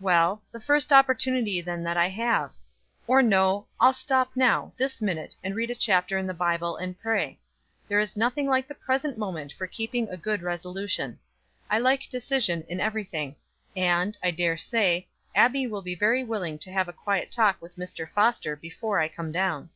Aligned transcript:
Well, 0.00 0.42
the 0.52 0.60
first 0.60 0.92
opportunity 0.92 1.62
then 1.62 1.82
that 1.84 1.96
I 1.96 2.08
have 2.08 2.54
or 3.06 3.22
no 3.22 3.66
I'll 3.80 3.94
stop 3.94 4.30
now, 4.36 4.74
this 4.76 5.00
minute, 5.00 5.34
and 5.42 5.56
read 5.56 5.70
a 5.70 5.74
chapter 5.74 6.18
in 6.18 6.26
the 6.26 6.34
Bible 6.34 6.76
and 6.76 7.00
pray; 7.00 7.38
there 7.88 7.98
is 7.98 8.14
nothing 8.14 8.48
like 8.48 8.68
the 8.68 8.74
present 8.74 9.16
moment 9.16 9.50
for 9.50 9.66
keeping 9.66 10.06
a 10.10 10.18
good 10.18 10.42
resolution. 10.42 11.18
I 11.70 11.78
like 11.78 12.10
decision 12.10 12.64
in 12.68 12.80
everything 12.80 13.36
and, 13.74 14.14
I 14.22 14.30
dare 14.30 14.58
say, 14.58 15.06
Abbie 15.34 15.66
will 15.66 15.80
be 15.80 15.94
very 15.94 16.22
willing 16.22 16.58
to 16.58 16.70
have 16.70 16.88
a 16.88 16.92
quiet 16.92 17.30
talk 17.30 17.56
with 17.62 17.76
Mr. 17.76 18.10
Foster 18.10 18.56
before 18.56 18.98
I 19.00 19.08
come 19.08 19.32
down." 19.32 19.70